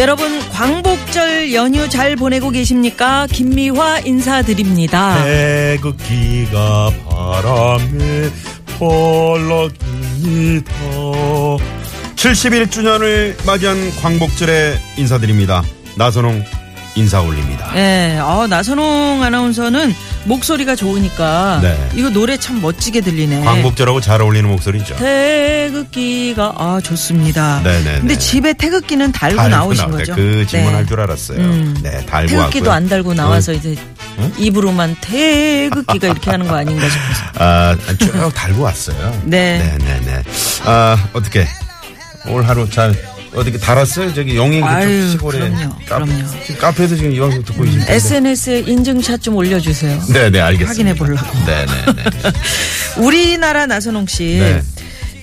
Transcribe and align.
여러분 0.00 0.40
광복절 0.48 1.52
연휴 1.52 1.86
잘 1.90 2.16
보내고 2.16 2.48
계십니까? 2.48 3.26
김미화 3.30 3.98
인사드립니다. 4.00 5.22
태극기가 5.22 6.90
바람에 7.06 8.30
펄럭입니다 8.78 10.72
71주년을 12.16 13.44
맞이한 13.44 13.90
광복절에 14.00 14.78
인사드립니다 14.96 15.62
나선홍 15.98 16.44
인사 16.96 17.20
올립니다 17.20 17.70
네, 17.74 18.18
어, 18.18 18.46
나선홍 18.48 19.22
아나운서는 19.22 19.94
목소리가 20.24 20.76
좋으니까 20.76 21.60
네. 21.62 21.88
이거 21.94 22.10
노래 22.10 22.36
참 22.36 22.60
멋지게 22.60 23.00
들리네. 23.00 23.40
광복절하고 23.44 24.00
잘 24.00 24.20
어울리는 24.20 24.48
목소리죠 24.50 24.96
태극기가 24.96 26.54
아 26.56 26.80
좋습니다. 26.82 27.60
네네네. 27.62 28.00
근데 28.00 28.18
집에 28.18 28.52
태극기는 28.52 29.12
달고, 29.12 29.36
달고 29.36 29.50
나오신 29.56 29.86
때 29.86 29.90
거죠? 29.92 30.14
그 30.14 30.46
질문 30.46 30.70
네. 30.72 30.76
할줄 30.76 31.00
알았어요 31.00 31.38
음. 31.38 31.76
네 31.82 32.04
달고 32.06 32.28
태극기도 32.28 32.68
왔고요. 32.70 32.72
안 32.72 32.88
달고 32.88 33.14
나와서 33.14 33.52
이제 33.52 33.76
응? 34.18 34.32
입으로만 34.36 34.96
태극기가 35.00 36.08
이렇게 36.08 36.30
하는 36.30 36.46
거 36.48 36.56
아닌가 36.56 36.84
싶어서. 36.88 37.24
아, 37.38 37.76
쭉 37.98 38.34
달고 38.34 38.62
왔어요. 38.62 39.22
네. 39.24 39.58
네네네. 39.78 40.22
아, 40.66 41.08
어떻게. 41.12 41.46
오늘 42.26 42.46
하루 42.46 42.68
잘, 42.68 42.94
어떻게 43.34 43.58
달았어요? 43.58 44.12
저기 44.14 44.36
영인 44.36 44.62
아유, 44.64 44.86
그쪽 44.88 45.10
시골에. 45.12 45.38
그럼요, 45.38 45.68
카페, 45.88 46.04
그럼요. 46.06 46.24
카페에서 46.58 46.96
지금 46.96 47.12
이 47.12 47.18
방송 47.20 47.44
듣고 47.44 47.62
계신데. 47.62 47.94
SNS에 47.94 48.58
인증샷 48.60 49.22
좀 49.22 49.36
올려주세요. 49.36 50.00
네네, 50.12 50.40
알겠습니다. 50.40 50.68
확인해 50.68 50.94
보려고. 50.94 51.26
네네네. 51.46 52.02
우리나라 52.98 53.66
나선홍 53.66 54.06
씨. 54.06 54.38
네. 54.40 54.60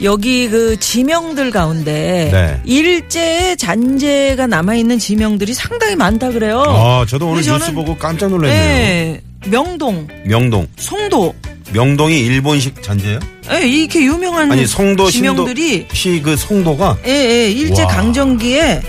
여기 0.04 0.48
그 0.48 0.80
지명들 0.80 1.50
가운데 1.50 2.30
네. 2.32 2.62
일제 2.66 3.56
잔재가 3.56 4.46
남아 4.46 4.76
있는 4.76 5.00
지명들이 5.00 5.54
상당히 5.56 5.96
많다 5.96 6.30
그래요. 6.30 6.62
아, 6.68 7.04
저도 7.10 7.30
오늘 7.30 7.42
뉴스 7.42 7.52
저는- 7.52 7.74
보고 7.74 7.98
깜짝 7.98 8.30
놀랐네요. 8.30 8.62
네. 8.62 9.22
명동, 9.48 10.08
명동. 10.26 10.68
송도. 10.78 11.34
명동이 11.74 12.20
일본식 12.20 12.82
잔재예요? 12.82 13.20
예, 13.52 13.68
이렇게 13.68 14.04
유명한 14.04 14.52
아니, 14.52 14.66
송도, 14.66 15.10
지명들이 15.12 15.88
신도, 15.92 15.96
시그 15.96 16.36
송도가 16.38 16.98
예, 17.08 17.12
예, 17.12 17.52
일제 17.52 17.84
와. 17.84 17.88
강점기에 17.90 18.82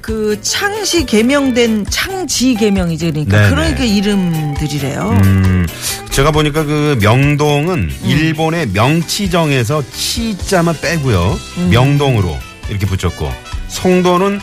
그 0.00 0.38
창시 0.42 1.06
개명된 1.06 1.86
창지 1.88 2.54
개명이지 2.54 3.10
그러니까 3.10 3.38
네네. 3.38 3.50
그러니까 3.50 3.84
이름들이래요. 3.84 5.18
음, 5.24 5.66
제가 6.10 6.30
보니까 6.30 6.64
그 6.64 6.98
명동은 7.00 7.90
일본의 8.04 8.68
명치정에서 8.74 9.82
치자만 9.92 10.78
빼고요. 10.82 11.38
명동으로 11.70 12.36
이렇게 12.68 12.84
붙였고 12.84 13.32
송도는 13.68 14.40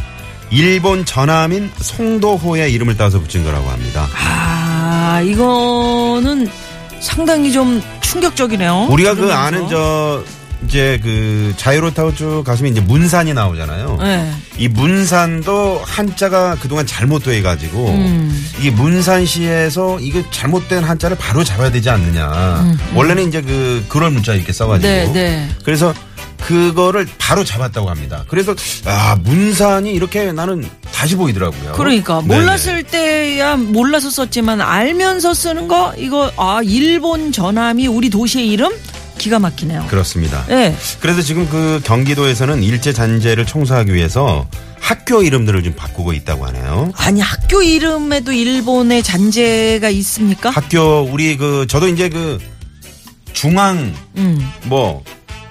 일본 0.49 1.05
전함인 1.05 1.69
송도호의 1.79 2.73
이름을 2.73 2.97
따서 2.97 3.19
붙인 3.19 3.43
거라고 3.43 3.69
합니다. 3.69 4.07
아, 4.17 5.21
이거는 5.23 6.49
상당히 7.01 7.51
좀 7.51 7.81
충격적이네요. 8.01 8.87
우리가 8.89 9.11
그 9.11 9.21
들으면서. 9.21 9.37
아는 9.41 9.67
저 9.67 10.23
이제 10.65 10.99
그 11.01 11.53
자유로 11.57 11.93
타고 11.93 12.13
쭉 12.13 12.43
가시면 12.45 12.71
이제 12.71 12.81
문산이 12.81 13.33
나오잖아요. 13.33 13.97
네. 14.01 14.31
이 14.57 14.67
문산도 14.67 15.81
한자가 15.83 16.55
그동안 16.61 16.85
잘못돼 16.85 17.41
가지고 17.41 17.89
음. 17.89 18.47
이게 18.59 18.69
문산시에서 18.69 19.99
이게 19.99 20.23
잘못된 20.31 20.83
한자를 20.83 21.17
바로 21.17 21.43
잡아야 21.43 21.71
되지 21.71 21.89
않느냐. 21.89 22.77
원래는 22.93 23.27
이제 23.27 23.41
그 23.41 23.83
그런 23.89 24.13
문자 24.13 24.33
이렇게 24.33 24.53
써가지고. 24.53 24.87
네, 24.87 25.11
네. 25.11 25.49
그래서 25.63 25.93
그거를 26.41 27.07
바로 27.17 27.43
잡았다고 27.43 27.89
합니다. 27.89 28.25
그래서 28.27 28.53
아 28.85 29.15
문산이 29.23 29.91
이렇게 29.93 30.31
나는 30.31 30.67
다시 30.91 31.15
보이더라고요. 31.15 31.73
그러니까 31.73 32.21
네네. 32.21 32.35
몰랐을 32.35 32.83
때야 32.83 33.55
몰라서 33.55 34.09
썼지만 34.09 34.59
알면서 34.61 35.33
쓰는 35.33 35.67
거 35.67 35.93
이거 35.97 36.31
아 36.37 36.59
일본 36.63 37.31
전함이 37.31 37.87
우리 37.87 38.09
도시의 38.09 38.47
이름 38.49 38.71
기가 39.21 39.37
막히네요. 39.37 39.85
그렇습니다. 39.87 40.43
네. 40.47 40.75
그래서 40.99 41.21
지금 41.21 41.47
그 41.47 41.79
경기도에서는 41.83 42.63
일제 42.63 42.91
잔재를 42.91 43.45
청소하기 43.45 43.93
위해서 43.93 44.47
학교 44.79 45.21
이름들을 45.21 45.61
좀 45.61 45.73
바꾸고 45.75 46.11
있다고 46.13 46.47
하네요. 46.47 46.91
아니 46.95 47.21
학교 47.21 47.61
이름에도 47.61 48.31
일본의 48.31 49.03
잔재가 49.03 49.89
있습니까? 49.89 50.49
학교 50.49 51.03
우리 51.03 51.37
그 51.37 51.67
저도 51.67 51.87
이제 51.87 52.09
그 52.09 52.39
중앙 53.31 53.93
음. 54.17 54.51
뭐 54.63 55.03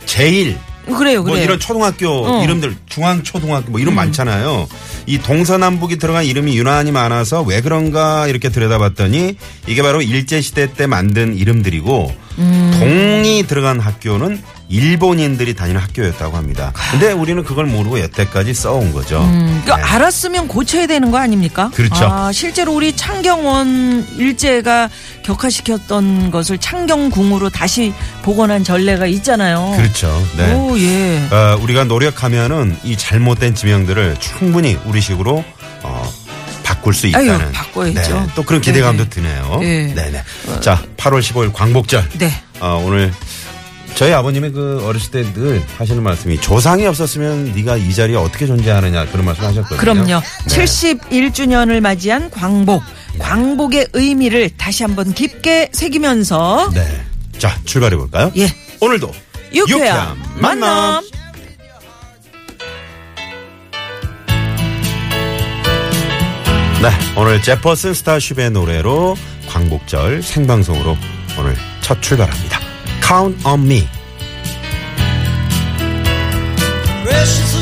제일 0.04 0.58
그래요, 0.86 1.22
뭐 1.22 1.30
그래요. 1.30 1.44
이런 1.44 1.60
초등학교 1.60 2.08
어. 2.08 2.42
이름들 2.42 2.76
중앙 2.88 3.22
초등학교 3.22 3.70
뭐 3.70 3.78
음. 3.78 3.82
이름 3.82 3.94
많잖아요. 3.94 4.68
이 5.06 5.18
동서남북이 5.18 5.96
들어간 5.96 6.24
이름이 6.24 6.56
유난히 6.56 6.92
많아서 6.92 7.42
왜 7.42 7.60
그런가 7.60 8.26
이렇게 8.26 8.48
들여다봤더니 8.48 9.36
이게 9.66 9.82
바로 9.82 10.02
일제 10.02 10.40
시대 10.40 10.72
때 10.72 10.86
만든 10.86 11.36
이름들이고 11.36 12.14
음. 12.38 12.70
동이 12.78 13.44
들어간 13.46 13.80
학교는 13.80 14.42
일본인들이 14.70 15.54
다니는 15.54 15.80
학교였다고 15.80 16.36
합니다. 16.36 16.72
근데 16.92 17.10
우리는 17.12 17.42
그걸 17.42 17.66
모르고 17.66 18.00
여태까지 18.00 18.54
써온 18.54 18.92
거죠. 18.92 19.20
음, 19.20 19.62
그 19.66 19.70
네. 19.72 19.82
알았으면 19.82 20.46
고쳐야 20.48 20.86
되는 20.86 21.10
거 21.10 21.18
아닙니까? 21.18 21.70
그렇죠. 21.74 22.06
아, 22.06 22.30
실제로 22.32 22.72
우리 22.74 22.94
창경원 22.94 24.06
일제가 24.16 24.88
격화시켰던 25.24 26.30
것을 26.30 26.58
창경궁으로 26.58 27.50
다시 27.50 27.92
복원한 28.22 28.62
전례가 28.62 29.06
있잖아요. 29.06 29.74
그렇죠. 29.76 30.26
네. 30.36 30.54
오, 30.54 30.78
예. 30.78 31.28
어, 31.30 31.58
우리가 31.60 31.84
노력하면은 31.84 32.78
이 32.84 32.96
잘못된 32.96 33.56
지명들을 33.56 34.16
충분히 34.20 34.78
우리식으로 34.84 35.44
어, 35.82 36.12
바꿀 36.62 36.94
수 36.94 37.08
있다는 37.08 37.40
아유, 37.40 37.52
바꿔야죠. 37.52 38.20
네, 38.20 38.26
또 38.36 38.44
그런 38.44 38.60
기대감도 38.60 39.08
네네. 39.08 39.10
드네요. 39.10 39.58
네. 39.60 39.94
네네. 39.94 40.22
자, 40.60 40.80
8월 40.96 41.20
15일 41.20 41.52
광복절. 41.52 42.08
네. 42.18 42.30
어, 42.60 42.80
오늘 42.86 43.12
저희 43.94 44.12
아버님의 44.14 44.52
그 44.52 44.82
어렸을 44.86 45.10
때 45.10 45.30
늘 45.34 45.62
하시는 45.78 46.02
말씀이 46.02 46.40
조상이 46.40 46.86
없었으면 46.86 47.52
네가 47.54 47.76
이 47.76 47.94
자리에 47.94 48.16
어떻게 48.16 48.46
존재하느냐 48.46 49.06
그런 49.06 49.26
말씀 49.26 49.44
하셨거든요. 49.44 49.78
그럼요. 49.78 50.04
네. 50.06 50.20
71주년을 50.46 51.80
맞이한 51.80 52.30
광복. 52.30 52.82
광복의 53.18 53.88
의미를 53.92 54.50
다시 54.56 54.82
한번 54.82 55.12
깊게 55.12 55.70
새기면서 55.72 56.70
네. 56.74 57.04
자, 57.38 57.56
출발해 57.64 57.96
볼까요? 57.96 58.32
예. 58.36 58.48
오늘도 58.80 59.10
유쾌한 59.54 60.16
만남. 60.36 61.02
네, 66.82 66.88
오늘 67.16 67.42
제퍼슨 67.42 67.92
스타쉽의 67.92 68.50
노래로 68.52 69.16
광복절 69.48 70.22
생방송으로 70.22 70.96
오늘 71.38 71.54
첫 71.82 72.00
출발합니다. 72.00 72.58
Count 73.10 73.34
on 73.44 73.66
me. 73.66 73.88
Precious 77.02 77.59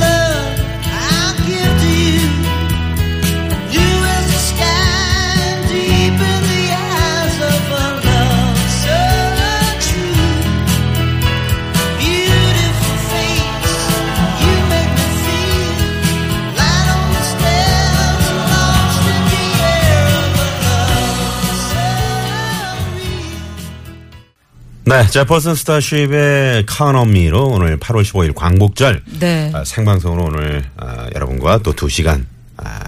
네, 24.88 25.06
제퍼슨 25.10 25.54
스타쉽의 25.54 26.64
me로 27.06 27.48
오늘 27.48 27.78
8월 27.78 28.02
15일 28.02 28.34
광복절 28.34 29.02
네. 29.20 29.50
아, 29.54 29.62
생방송으로 29.62 30.24
오늘 30.24 30.64
아, 30.78 31.06
여러분과 31.14 31.58
또두 31.58 31.90
시간 31.90 32.26
아, 32.56 32.80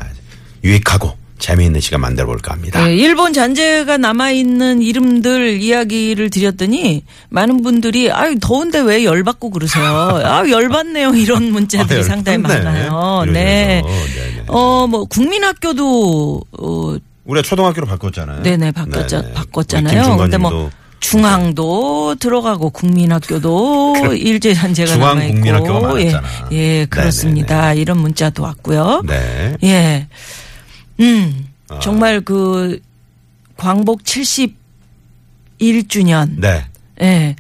유익하고 0.65 1.19
재미있는 1.39 1.81
시간 1.81 2.01
만들어 2.01 2.27
볼까 2.27 2.55
합니다. 2.55 2.83
네, 2.83 2.97
일본 2.97 3.35
잔재가 3.35 3.99
남아 3.99 4.31
있는 4.31 4.81
이름들 4.81 5.61
이야기를 5.61 6.31
드렸더니 6.31 7.05
많은 7.29 7.63
분들이 7.63 8.11
아유 8.11 8.37
더운데 8.41 8.81
왜 8.81 9.05
열받고 9.05 9.51
그러세요. 9.51 9.85
아 10.25 10.49
열받네요 10.49 11.11
이런 11.17 11.53
문자들이 11.53 12.01
아, 12.01 12.03
상당히. 12.03 12.39
많아요. 12.39 13.25
네. 13.27 13.83
네네. 13.83 14.45
어뭐 14.49 15.05
국민학교도 15.05 16.45
어 16.59 16.97
우리가 17.25 17.43
초등학교로 17.47 17.87
바꿨잖아요. 17.87 18.43
네네 18.43 18.73
바꿨자 18.73 19.21
네네. 19.21 19.35
바꿨잖아요. 19.35 20.17
근데 20.17 20.39
뭐김 20.39 20.71
중앙도 21.01 22.15
들어가고 22.17 22.71
국민학교도 22.71 24.15
일제 24.15 24.55
잔재가 24.55 24.93
중앙 24.93 25.09
남아 25.09 25.25
있고 25.25 25.35
국민학교가 25.35 25.81
많았잖아. 25.81 26.29
예, 26.53 26.57
예 26.57 26.87
그렇습니다. 26.87 27.75
이런 27.75 27.99
문자도 27.99 28.43
왔고요. 28.43 29.03
네. 29.07 29.57
예. 29.65 30.07
음. 31.01 31.49
아. 31.69 31.81
정말 31.81 32.21
그 32.21 32.81
광복 33.57 34.05
71주년. 34.05 36.39
네. 36.39 36.65
예. 37.01 37.37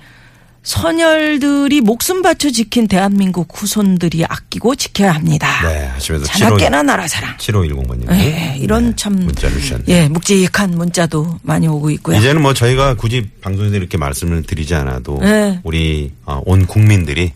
선열들이 0.62 1.80
목숨 1.80 2.20
바쳐 2.20 2.50
지킨 2.50 2.86
대한민국 2.86 3.48
후손들이 3.54 4.24
아끼고 4.26 4.74
지켜야 4.74 5.12
합니다. 5.12 5.48
네. 5.66 5.86
하시면서 5.86 6.26
자나깨나 6.26 6.82
나라 6.82 7.08
사랑. 7.08 7.36
7510번님. 7.38 8.10
예, 8.12 8.56
이런 8.58 8.94
참 8.94 9.16
네. 9.16 9.24
문자를 9.24 9.58
주셨네요. 9.58 9.86
예, 9.88 10.08
묵직한 10.08 10.72
문자도 10.72 11.40
많이 11.42 11.66
오고 11.66 11.90
있고요. 11.90 12.18
이제는 12.18 12.42
뭐 12.42 12.52
저희가 12.52 12.94
굳이 12.94 13.30
방송에서 13.40 13.74
이렇게 13.74 13.96
말씀을 13.96 14.42
드리지 14.42 14.74
않아도 14.74 15.18
네. 15.22 15.60
우리 15.64 16.12
어, 16.26 16.42
온 16.44 16.66
국민들이 16.66 17.32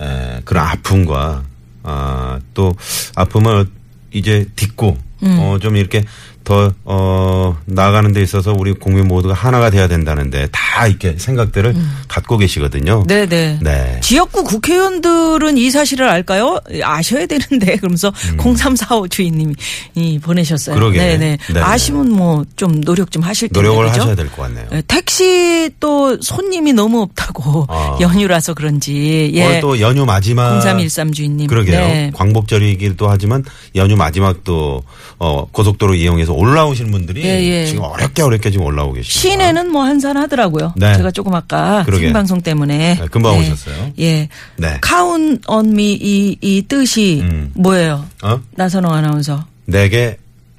에, 0.00 0.40
그런 0.44 0.66
아픔과 0.66 1.44
아, 1.82 2.40
또 2.54 2.74
아픔을 3.14 3.66
이제 4.12 4.46
딛고 4.56 4.96
음. 5.22 5.36
어, 5.40 5.58
좀 5.58 5.76
이렇게 5.76 6.04
더 6.46 6.72
어, 6.84 7.58
나아가는 7.66 8.12
데 8.12 8.22
있어서 8.22 8.54
우리 8.56 8.72
국민 8.72 9.08
모두가 9.08 9.34
하나가 9.34 9.68
돼야 9.68 9.88
된다는데 9.88 10.46
다 10.52 10.86
이렇게 10.86 11.16
생각들을 11.18 11.74
갖고 12.06 12.38
계시거든요. 12.38 13.00
음. 13.02 13.06
네네. 13.08 13.58
네. 13.62 14.00
지역구 14.00 14.44
국회의원들은 14.44 15.58
이 15.58 15.70
사실을 15.72 16.08
알까요? 16.08 16.60
아셔야 16.84 17.26
되는데 17.26 17.74
그러면서 17.82 18.12
0345 18.38 19.08
주인님이 19.08 19.54
이 19.96 20.20
보내셨어요. 20.20 20.76
음. 20.76 20.78
그러게. 20.78 20.98
네네. 20.98 21.38
네네. 21.48 21.60
아시면 21.60 22.10
뭐 22.10 22.44
좀 22.54 22.80
노력 22.82 23.10
좀 23.10 23.22
하실 23.22 23.48
텐데. 23.48 23.66
노력을 23.68 23.86
그죠? 23.90 24.02
하셔야 24.02 24.14
될 24.14 24.28
것 24.30 24.42
같네요. 24.42 24.66
예, 24.72 24.82
택시 24.86 25.68
또 25.80 26.16
손님이 26.22 26.72
너무 26.72 27.02
없다고 27.02 27.66
아. 27.68 27.98
연휴라서 28.00 28.54
그런지 28.54 29.32
예. 29.34 29.44
오늘 29.44 29.60
또 29.60 29.80
연휴 29.80 30.04
마지막 30.06 30.60
0313 30.60 31.10
주인님. 31.12 31.48
그러게요. 31.48 31.76
네. 31.80 32.10
광복절이기도 32.14 33.08
하지만 33.10 33.44
연휴 33.74 33.96
마지막도 33.96 34.84
어, 35.18 35.46
고속도로 35.50 35.94
이용해서 35.94 36.35
올라오시는 36.36 36.90
분들이 36.90 37.22
예, 37.24 37.42
예. 37.42 37.66
지금 37.66 37.82
어렵게 37.82 38.22
어렵게 38.22 38.50
지금 38.50 38.66
올라오고 38.66 38.94
계십니다. 38.94 39.20
시내는 39.20 39.70
뭐 39.70 39.84
한산 39.84 40.16
하더라고요. 40.16 40.74
네. 40.76 40.94
제가 40.96 41.10
조금 41.10 41.34
아까 41.34 41.82
그러게. 41.84 42.04
생방송 42.04 42.42
때문에 42.42 42.96
네, 43.00 43.06
금방 43.10 43.38
오셨어요. 43.38 43.92
예. 43.98 44.28
네. 44.56 44.78
카운 44.80 45.38
언미 45.46 45.94
이, 45.94 46.36
이 46.40 46.62
뜻이 46.62 47.20
음. 47.22 47.50
뭐예요? 47.54 48.06
어? 48.22 48.40
나선홍 48.52 48.92
아나운서. 48.92 49.44
내게 49.66 50.16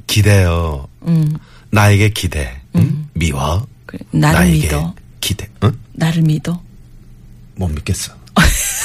기대어. 0.07 0.87
음. 1.07 1.37
나에게 1.71 2.09
기대. 2.09 2.49
응? 2.75 3.07
미워. 3.13 3.65
그래, 3.85 3.99
나를 4.11 4.39
나에게 4.39 4.61
믿어. 4.67 4.93
기대. 5.21 5.47
응? 5.63 5.71
나를 5.93 6.21
믿어. 6.21 6.61
못 7.55 7.67
믿겠어. 7.69 8.13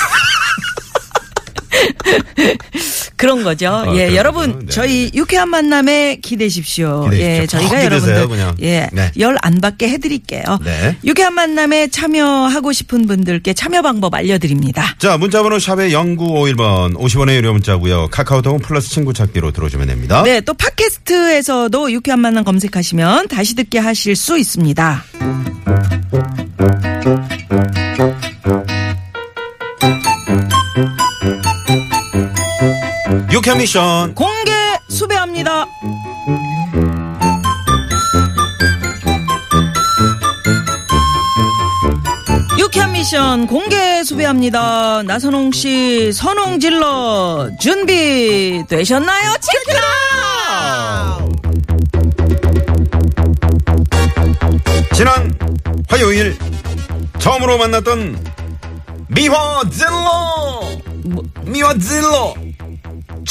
그런 3.16 3.44
거죠. 3.44 3.69
아, 3.69 3.94
예, 3.96 4.16
여러분 4.16 4.52
거죠. 4.52 4.58
네, 4.60 4.66
저희 4.66 5.10
유쾌한 5.14 5.49
만남에 5.49 6.16
기대십시오. 6.16 7.04
기대십시오. 7.04 7.26
예, 7.26 7.46
저희가 7.46 7.84
여러분들 7.84 8.28
그냥. 8.28 8.54
예, 8.62 8.88
네. 8.93 9.10
열안 9.19 9.60
받게 9.60 9.88
해 9.88 9.99
드릴게요. 9.99 10.43
네. 10.64 10.96
유쾌한 11.04 11.34
만남에 11.34 11.88
참여하고 11.88 12.72
싶은 12.72 13.06
분들께 13.06 13.54
참여 13.54 13.82
방법 13.82 14.14
알려 14.14 14.38
드립니다. 14.38 14.94
자, 14.99 15.16
문자 15.16 15.43
번호 15.43 15.58
샵의 15.58 15.93
0951번 15.93 16.96
50원의 16.96 17.37
유료 17.37 17.52
문자고요. 17.52 18.08
카카오톡은 18.10 18.60
플러스 18.60 18.90
친구 18.90 19.12
찾기로 19.12 19.52
들어오시면 19.52 19.87
됩니다. 19.87 20.22
네, 20.22 20.40
또 20.40 20.55
팟캐스트에서도 20.55 21.93
유쾌한 21.93 22.20
만남 22.20 22.44
검색하시면 22.44 23.28
다시 23.28 23.55
듣게 23.55 23.78
하실 23.78 24.16
수 24.16 24.38
있습니다. 24.38 25.05
유쾌 33.44 33.56
미션. 33.56 34.15
공개 34.15 34.53
수배합니다. 34.89 35.67
유쾌한 42.56 42.93
미션 42.93 43.49
공개 43.49 44.05
수배합니다. 44.05 45.03
나선홍 45.03 45.50
씨 45.50 46.12
선홍 46.12 46.61
질러 46.61 47.50
준비 47.59 48.62
되셨나요? 48.69 49.33
체크라! 49.41 51.19
지난 54.94 55.37
화요일 55.89 56.39
처음으로 57.19 57.59
만났던 57.59 58.25
미화 59.09 59.65
질러 59.69 60.61
미화 61.44 61.77
질러 61.77 62.35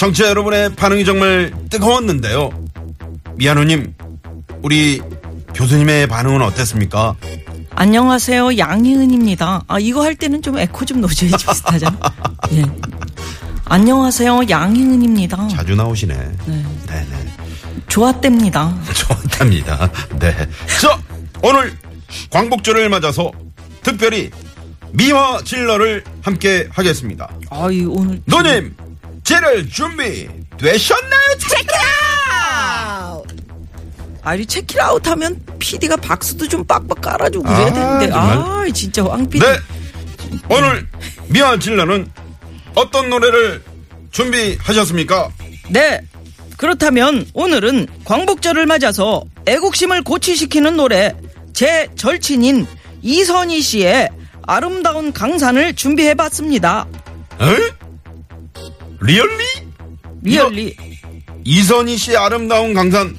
청취자 0.01 0.29
여러분의 0.29 0.73
반응이 0.73 1.05
정말 1.05 1.53
뜨거웠는데요 1.69 2.49
미아노님 3.35 3.93
우리 4.63 4.99
교수님의 5.53 6.07
반응은 6.07 6.41
어땠습니까? 6.41 7.15
안녕하세요 7.75 8.57
양희은입니다. 8.57 9.65
아 9.67 9.79
이거 9.79 10.03
할 10.03 10.15
때는 10.15 10.41
좀 10.41 10.57
에코 10.57 10.85
좀 10.85 11.01
넣어줘야지 11.01 11.37
비슷하잖아. 11.45 11.99
예. 12.53 12.63
안녕하세요 13.65 14.49
양희은입니다. 14.49 15.47
자주 15.49 15.75
나오시네 15.75 16.15
네네 16.87 17.33
좋았답니다. 17.87 18.75
좋답니다 18.95 19.87
네. 20.19 20.35
자 20.81 20.99
오늘 21.43 21.77
광복절을 22.31 22.89
맞아서 22.89 23.31
특별히 23.83 24.31
미화 24.93 25.39
질러를 25.43 26.03
함께 26.23 26.67
하겠습니다 26.71 27.29
아이 27.51 27.85
오늘 27.85 28.19
누님 28.25 28.75
지를 29.31 29.69
준비 29.69 30.27
되셨나요? 30.57 31.11
아이 34.23 34.45
체키라웃 34.45 35.07
하면 35.07 35.41
PD가 35.57 35.95
박수도 35.95 36.49
좀 36.49 36.65
빡빡 36.65 36.99
깔아주고 36.99 37.43
그래야 37.43 37.67
아, 37.67 37.73
되는데. 37.73 38.09
아 38.13 38.65
진짜 38.73 39.03
왕 39.05 39.27
PD 39.29 39.43
네. 39.45 39.57
오늘 40.49 40.85
미아질러는 41.29 42.11
어떤 42.75 43.09
노래를 43.09 43.63
준비하셨습니까? 44.11 45.29
네. 45.69 46.01
그렇다면 46.57 47.25
오늘은 47.33 47.87
광복절을 48.03 48.65
맞아서 48.65 49.23
애국심을 49.47 50.03
고취시키는 50.03 50.75
노래 50.75 51.15
제 51.53 51.87
절친인 51.95 52.67
이선희 53.01 53.61
씨의 53.61 54.09
아름다운 54.45 55.13
강산을 55.13 55.73
준비해봤습니다. 55.73 56.85
에? 57.39 57.80
Really? 59.01 59.43
Really 60.21 60.77
이선희 61.43 61.97
씨의 61.97 62.17
아름다운 62.17 62.73
강산. 62.73 63.15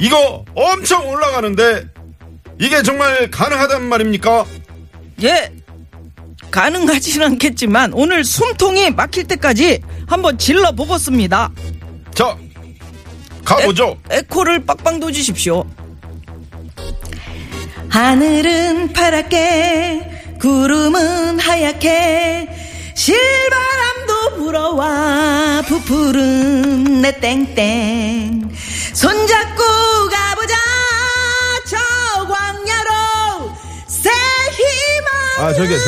이거 0.00 0.44
엄청 0.54 1.08
올라가는데 1.08 1.86
이게 2.58 2.82
정말 2.82 3.30
가능하단 3.30 3.84
말입니까? 3.88 4.44
예 5.22 5.52
가능하지는 6.50 7.26
않겠지만 7.26 7.92
오늘 7.92 8.24
숨통이 8.24 8.90
막힐 8.90 9.24
때까지 9.24 9.80
한번 10.06 10.38
질러 10.38 10.72
보겠습니다. 10.72 11.50
자, 12.14 12.36
가보죠. 13.44 13.98
에코를 14.10 14.64
빡빡 14.64 14.98
넣어주십시오. 14.98 15.64
하늘은 17.90 18.92
파랗게 18.92 20.36
구름은 20.40 21.38
하얗게 21.40 22.48
실바람도 22.98 24.34
불어와 24.38 25.62
부푸른 25.68 27.00
내 27.00 27.12
땡땡 27.20 28.50
손잡고 28.92 29.62
가보자 30.10 30.54
저 31.64 31.76
광야로 32.26 33.54
새 33.86 34.10
희망 34.10 35.46
아, 35.46 35.54
저기, 35.54 35.68
저, 35.78 35.84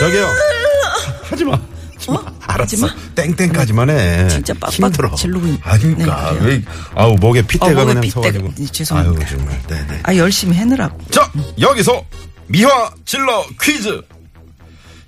저기요. 0.00 0.26
하지 1.30 1.44
마. 1.44 1.52
하지 1.54 2.10
마. 2.10 2.14
어? 2.14 2.24
알았어. 2.46 2.86
하지 2.86 3.14
땡땡까지만 3.14 3.88
해. 3.88 4.28
진짜 4.28 4.52
빡빡 4.52 4.72
힘들어. 4.74 5.14
지르고 5.14 5.46
있- 5.46 5.60
아, 5.64 5.78
그러니까. 5.78 6.32
네. 6.40 6.46
왜, 6.46 6.62
아우, 6.94 7.14
목에 7.16 7.40
핏대가 7.40 7.80
어, 7.80 7.84
그냥 7.86 8.02
핏대가. 8.02 8.20
서가지고. 8.26 8.52
네, 8.54 8.66
죄송합니다. 8.70 9.24
아유, 9.26 9.30
정말. 9.38 9.62
네네. 9.66 10.00
아 10.02 10.14
열심히 10.14 10.56
해느라고 10.58 10.98
자, 11.10 11.32
여기서 11.58 12.04
미화 12.48 12.90
질러 13.06 13.46
퀴즈. 13.58 14.02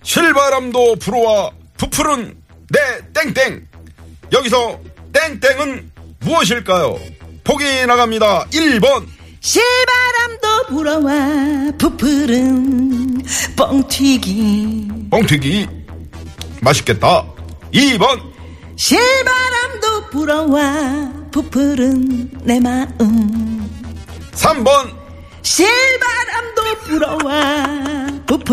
실바람도 0.02 0.96
불어와 0.96 1.50
부푸른 1.76 2.36
내 2.68 2.80
땡땡. 3.12 3.66
여기서 4.32 4.80
땡땡은 5.12 5.90
무엇일까요? 6.20 6.98
보기 7.44 7.86
나갑니다. 7.86 8.46
1번. 8.46 9.06
실바람도 9.40 10.66
불어와 10.68 11.72
부풀은 11.78 13.22
뻥튀기 13.56 14.88
뻥튀기. 15.10 15.68
맛있겠다. 16.60 17.26
2번. 17.72 18.20
실바람도 18.76 20.10
불어와 20.10 21.12
부풀은 21.32 22.30
내 22.44 22.60
마음 22.60 23.68
3번. 24.32 24.90
실바람도 25.42 26.62
불어와 26.84 27.91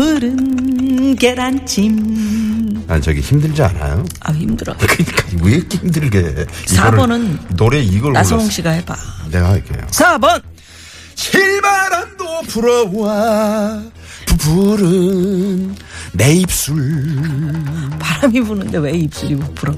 부풀은 0.04 1.16
계란찜 1.16 2.84
아, 2.88 2.98
저기 3.00 3.20
힘들지 3.20 3.62
않아요? 3.62 4.02
아 4.20 4.32
힘들어 4.32 4.74
그러니까 4.80 5.24
왜 5.42 5.52
이렇게 5.52 5.76
힘들게. 5.78 6.46
4번은 6.66 7.36
이거를- 7.36 7.56
노래 7.56 7.80
이걸 7.82 8.12
나성홍. 8.14 8.48
씨가 8.48 8.70
해봐 8.70 8.96
내가 9.30 9.50
할게요. 9.50 9.86
4번 9.90 10.42
실바람도 11.14 12.24
불어와 12.48 13.82
부풀은 14.26 15.74
내 16.14 16.32
입술 16.32 17.52
바람이 17.98 18.40
부는데 18.40 18.78
왜 18.78 18.92
입술이 18.92 19.36
부풀어 19.36 19.74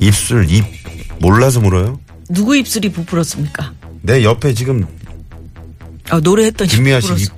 입술 0.00 0.50
입 0.50 0.64
몰라서 1.20 1.60
물어요? 1.60 2.00
누구 2.28 2.56
입술이 2.56 2.90
부풀었습니까 2.90 3.72
내 4.02 4.24
옆에 4.24 4.52
지금 4.54 4.84
아 6.10 6.18
노래했더니 6.18 6.68
김미아 6.68 7.00
씨 7.00 7.12
입 7.12 7.28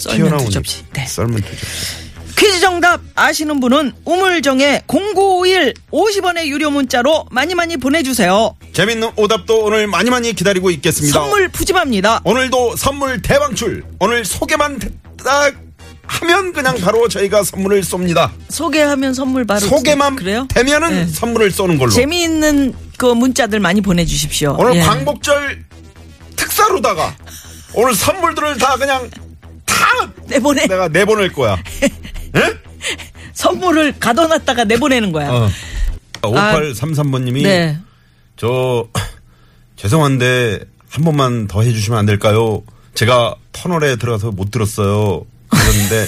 썰면 0.00 0.38
두 0.38 0.50
접시 0.50 0.80
입 0.80 0.92
네. 0.92 1.06
썰면 1.06 1.36
두 1.42 1.50
접시 1.50 2.10
퀴즈 2.36 2.60
정답 2.60 3.00
아시는 3.16 3.60
분은 3.60 3.92
우물정에 4.06 4.82
0951 4.86 5.74
50원의 5.92 6.46
유료 6.46 6.70
문자로 6.70 7.26
많이 7.30 7.54
많이 7.54 7.76
보내주세요. 7.76 8.56
재밌는 8.72 9.10
오답도 9.16 9.64
오늘 9.64 9.86
많이 9.86 10.08
많이 10.08 10.32
기다리고 10.32 10.70
있겠습니다 10.70 11.20
선물 11.20 11.48
푸짐합니다. 11.50 12.22
오늘도 12.24 12.76
선물 12.76 13.20
대방출 13.20 13.84
오늘 13.98 14.24
소개만 14.24 14.80
딱 15.22 15.54
하면 16.06 16.52
그냥 16.54 16.76
바로 16.78 17.08
저희가 17.08 17.44
선물을 17.44 17.82
쏩니다 17.82 18.30
소개하면 18.48 19.12
선물 19.12 19.44
바로 19.44 19.60
소개만 19.60 20.16
주- 20.16 20.24
그래요? 20.24 20.46
되면은 20.48 20.88
네. 20.90 21.06
선물을 21.12 21.50
쏘는 21.50 21.76
걸로 21.78 21.90
재미있는 21.90 22.72
그 22.96 23.04
문자들 23.06 23.60
많이 23.60 23.80
보내주십시오. 23.82 24.56
오늘 24.58 24.76
예. 24.76 24.80
광복절 24.80 25.62
특사로다가 26.36 27.14
오늘 27.74 27.94
선물들을 27.94 28.58
다 28.58 28.76
그냥 28.76 29.08
다 29.10 29.19
내보내 30.26 30.66
내가 30.66 30.88
내보낼 30.88 31.32
거야. 31.32 31.56
선물을 33.34 33.94
가둬놨다가 33.98 34.64
내보내는 34.64 35.12
거야. 35.12 35.30
어. 35.30 35.48
5833번님이 36.22 37.42
네. 37.42 37.78
저 38.36 38.86
죄송한데 39.76 40.60
한 40.88 41.04
번만 41.04 41.46
더 41.46 41.62
해주시면 41.62 41.98
안 41.98 42.06
될까요? 42.06 42.62
제가 42.94 43.34
터널에 43.52 43.96
들어가서 43.96 44.30
못 44.32 44.50
들었어요. 44.50 45.24
그런데 45.48 46.06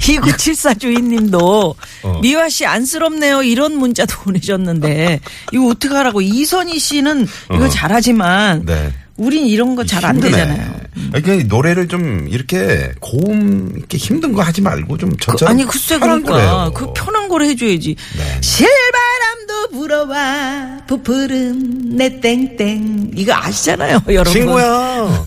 2974 0.00 0.74
주인님도 0.80 1.74
어. 2.02 2.20
미화 2.20 2.48
씨 2.48 2.64
안쓰럽네요 2.66 3.42
이런 3.42 3.76
문자도 3.76 4.20
보내셨는데 4.20 5.20
이거 5.52 5.68
어떻게 5.68 5.94
하라고 5.94 6.20
이선희 6.20 6.78
씨는 6.78 7.26
이거 7.54 7.64
어. 7.64 7.68
잘하지만 7.68 8.64
네. 8.64 8.92
우린 9.16 9.46
이런 9.46 9.74
거 9.74 9.84
잘 9.84 10.04
안. 10.04 10.20
되잖아요. 10.20 10.76
그냥 11.22 11.46
노래를 11.48 11.88
좀 11.88 12.26
이렇게 12.28 12.92
고음 13.00 13.72
이렇게 13.76 13.96
힘든 13.98 14.32
거 14.32 14.42
하지 14.42 14.60
말고 14.60 14.98
좀 14.98 15.10
그, 15.10 15.16
저처럼 15.18 15.52
아니 15.52 15.64
글쎄 15.64 15.98
그러니까. 15.98 16.70
그 16.74 16.92
편한 16.94 17.28
걸 17.28 17.42
해줘야지. 17.42 17.96
네. 18.18 18.40
실바람도 18.42 19.68
불어와 19.72 20.78
부풀은 20.86 21.96
내 21.96 22.20
땡땡 22.20 23.12
이거 23.14 23.34
아시잖아요 23.34 24.00
여러분. 24.08 24.32
친구야 24.32 25.26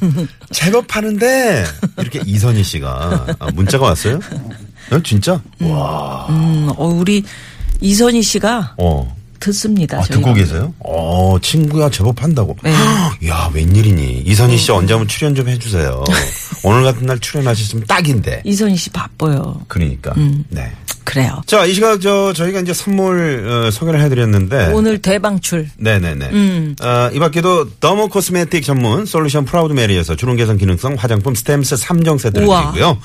제법 0.51 0.95
하는데 0.95 1.65
이렇게 1.99 2.21
이선희 2.25 2.63
씨가 2.63 3.35
아, 3.39 3.51
문자가 3.53 3.85
왔어요? 3.87 4.19
어, 4.91 4.99
진짜? 5.03 5.41
와. 5.61 6.27
음, 6.29 6.69
어, 6.75 6.87
우리 6.87 7.23
이선희 7.81 8.21
씨가 8.23 8.75
어. 8.77 9.15
듣습니다. 9.39 9.97
아. 9.99 10.01
듣고 10.01 10.33
계세요? 10.33 10.73
어, 10.79 11.37
친구야 11.41 11.89
제법 11.89 12.21
한다고. 12.21 12.55
네. 12.63 12.71
야, 13.27 13.49
웬일이니. 13.53 14.23
이선희 14.25 14.57
씨 14.57 14.71
언제 14.71 14.93
한번 14.93 15.07
출연 15.07 15.35
좀 15.35 15.47
해주세요. 15.47 16.03
오늘 16.63 16.83
같은 16.83 17.05
날 17.05 17.19
출연하셨으면 17.19 17.85
딱인데. 17.87 18.41
이선희 18.45 18.75
씨 18.75 18.89
바빠요. 18.89 19.61
그러니까. 19.67 20.13
음. 20.17 20.43
네. 20.49 20.71
그래요. 21.03 21.41
자, 21.45 21.65
이 21.65 21.73
시각 21.73 22.01
저 22.01 22.33
저희가 22.33 22.59
이제 22.59 22.73
선물 22.73 23.45
어, 23.47 23.71
소개를 23.71 24.01
해드렸는데. 24.01 24.71
오늘 24.73 24.99
대방출. 25.01 25.67
네네네. 25.77 26.29
음. 26.31 26.75
어, 26.81 27.09
이 27.13 27.19
밖에도 27.19 27.67
dermo 27.79 28.09
cosmetic 28.09 28.63
전문 28.63 29.05
솔루션 29.05 29.45
프라우드 29.45 29.73
메리에서 29.73 30.15
주름 30.15 30.35
개선 30.35 30.57
기능성 30.57 30.95
화장품 30.97 31.35
스템스 31.35 31.75
3종 31.75 32.19
세트를 32.19 32.47
우와. 32.47 32.69
음. 32.69 32.73
드리고요. 32.73 32.97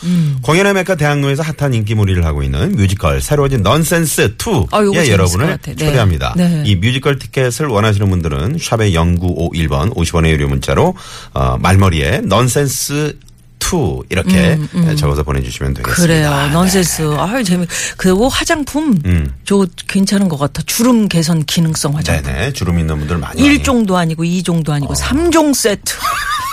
공연의 0.43 0.75
메카 0.75 0.95
대학로에서 0.97 1.43
핫한 1.43 1.75
인기몰이를 1.75 2.25
하고 2.25 2.43
있는 2.43 2.73
뮤지컬 2.73 3.21
새로워진 3.21 3.63
넌센스 3.63 4.37
2에 4.37 4.67
아, 4.73 4.81
재밌을 4.83 5.13
여러분을. 5.13 5.59
네. 5.63 5.75
초대합니다. 5.75 6.35
네. 6.37 6.63
이 6.67 6.77
뮤지컬 6.77 7.19
티켓을 7.19 7.67
원하시는 7.67 8.09
분들은 8.11 8.59
샵의 8.61 8.93
0951번 8.95 9.95
50원의 9.95 10.29
유료 10.31 10.49
문자로 10.49 10.95
어, 11.33 11.57
말머리에 11.59 12.23
넌센스 12.25 13.17
2 13.61 14.03
이렇게 14.11 14.59
적어서 14.97 15.23
보내주시면 15.23 15.75
되겠습니다. 15.75 16.03
음, 16.03 16.07
그래요. 16.07 16.31
네. 16.47 16.53
넌센스. 16.53 17.15
아유, 17.17 17.43
재미. 17.45 17.67
그리고 17.97 18.29
화장품. 18.29 18.97
음. 19.07 19.35
저 19.45 19.67
괜찮은 19.89 20.29
것 20.29 20.39
같아. 20.39 20.63
주름 20.67 21.09
개선 21.09 21.45
기능성 21.45 21.97
화장품. 21.97 22.25
네네. 22.33 22.53
주름 22.53 22.79
있는 22.79 22.99
분들 22.99 23.19
많이 23.19 23.43
일 23.43 23.63
1종도 23.63 23.95
아니고 23.95 24.25
2종도 24.25 24.71
아니고 24.71 24.95
삼 24.95 25.31
3종 25.31 25.55
세트. 25.55 25.95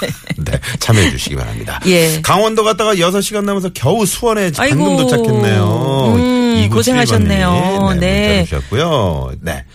네, 0.37 0.59
참여해 0.79 1.11
주시기 1.11 1.35
바랍니다. 1.35 1.79
예. 1.85 2.21
강원도 2.21 2.63
갔다가 2.63 2.95
6시간 2.95 3.43
남아서 3.43 3.69
겨우 3.73 4.05
수원에 4.05 4.51
방금. 4.51 4.97
도착했네요. 4.97 6.13
음, 6.15 6.55
2971 6.65 6.69
고생하셨네요. 6.69 7.97
네. 7.99 8.37
문자 8.43 8.45
주셨고요. 8.45 9.31
네. 9.41 9.65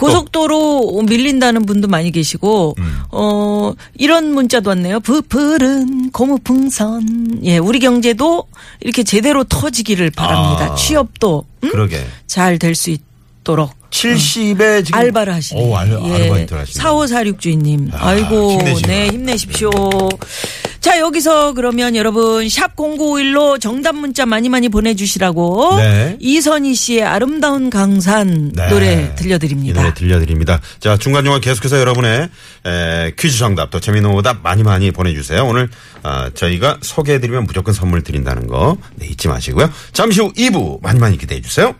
고속도로 0.00 1.02
밀린다는 1.06 1.66
분도 1.66 1.86
많이 1.88 2.10
계시고, 2.10 2.74
음. 2.78 3.00
어, 3.10 3.72
이런 3.98 4.32
문자도 4.32 4.70
왔네요. 4.70 5.00
부풀은 5.00 6.10
고무풍선. 6.10 7.40
예, 7.44 7.58
우리 7.58 7.78
경제도 7.78 8.44
이렇게 8.80 9.02
제대로 9.02 9.44
터지기를 9.44 10.10
바랍니다. 10.10 10.72
아. 10.72 10.74
취업도, 10.74 11.44
음? 11.64 11.70
그러게. 11.70 12.04
잘 12.26 12.58
될 12.58 12.74
수 12.74 12.90
있도록. 12.90 13.78
70에 13.90 14.84
지금 14.84 14.98
알바를 15.00 15.34
하시네. 15.34 15.60
오, 15.60 15.76
알, 15.76 15.92
아르바이트를 15.92 16.62
하시네. 16.62 16.80
4546 16.80 17.40
주인님. 17.40 17.88
야, 17.88 17.98
아이고, 17.98 18.52
힘내시기 18.52 18.86
네. 18.88 19.08
힘내십시오. 19.08 19.70
자, 20.80 20.98
여기서 20.98 21.52
그러면 21.52 21.94
여러분, 21.94 22.48
샵 22.48 22.74
0951로 22.74 23.60
정답 23.60 23.94
문자 23.96 24.24
많이 24.24 24.48
많이 24.48 24.70
보내주시라고. 24.70 25.76
네. 25.76 26.16
이선희 26.20 26.74
씨의 26.74 27.02
아름다운 27.02 27.68
강산 27.68 28.50
네. 28.54 28.68
노래 28.68 29.10
이 29.12 29.14
들려드립니다. 29.14 29.80
노래 29.82 29.92
들려드립니다. 29.92 30.58
자, 30.78 30.96
중간중간 30.96 31.42
계속해서 31.42 31.78
여러분의 31.80 32.30
에, 32.64 33.12
퀴즈 33.18 33.36
정답 33.38 33.70
또 33.70 33.78
재미있는 33.78 34.10
오답 34.12 34.38
많이 34.42 34.62
많이 34.62 34.90
보내주세요. 34.90 35.44
오늘 35.44 35.68
아, 36.02 36.30
저희가 36.32 36.78
소개해드리면 36.80 37.44
무조건 37.44 37.74
선물 37.74 38.02
드린다는 38.02 38.46
거 38.46 38.78
네, 38.96 39.06
잊지 39.06 39.28
마시고요. 39.28 39.70
잠시 39.92 40.20
후 40.22 40.32
2부 40.32 40.82
많이 40.82 40.98
많이 40.98 41.18
기대해주세요. 41.18 41.74